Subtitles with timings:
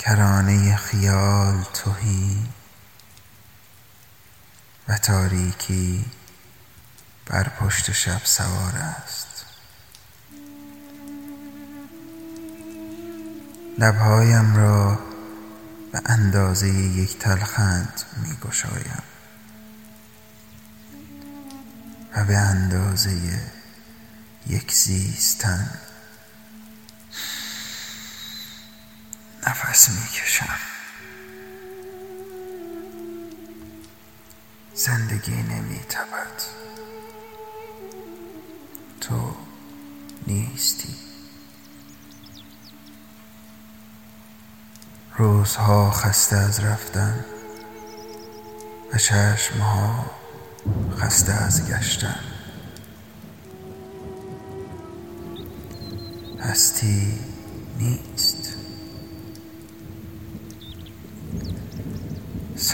[0.00, 2.46] کرانه خیال تهی
[4.88, 6.04] و تاریکی
[7.26, 9.44] بر پشت شب سوار است.
[13.78, 14.98] لبهایم را
[15.92, 19.02] به اندازه یک تلخند می گشایم
[22.16, 23.40] و به اندازه
[24.46, 25.70] یک زیستن
[29.80, 30.58] نفس می کشم
[34.74, 36.42] زندگی نمی تبد
[39.00, 39.34] تو
[40.26, 40.94] نیستی.
[45.16, 47.24] روزها خسته از رفتن
[48.92, 50.10] و چشمها
[50.98, 52.20] خسته از گشتن.
[56.40, 57.18] هستی
[57.78, 58.29] نیست.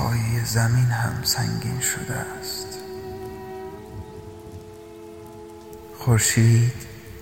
[0.00, 2.78] سایه زمین هم سنگین شده است.
[5.98, 6.72] خورشید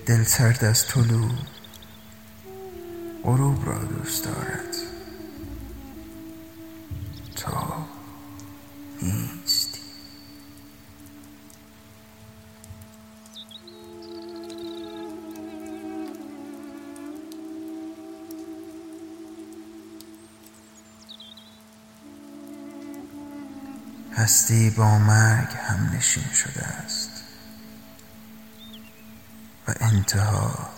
[0.06, 1.30] دلسرد از طلوع
[3.24, 4.67] غروب را دوست دارد.
[24.48, 27.10] هستی با مرگ هم نشین شده است.
[29.68, 30.70] و انتها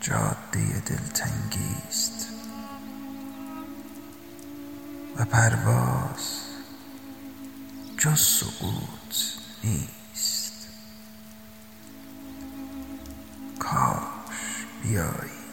[0.00, 2.28] جاده دلتنگی است.
[5.16, 6.40] و پرواز
[7.98, 9.14] جز سقوط
[9.64, 10.68] نیست.
[13.58, 15.43] کاش بیایی.